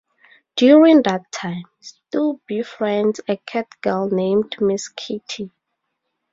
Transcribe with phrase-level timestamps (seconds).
[0.55, 5.51] During that time, Stu befriends a catgirl named Miss Kitty.